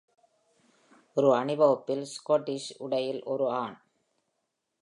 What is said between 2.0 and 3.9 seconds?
Scottish உடையில் ஒரு ஆண்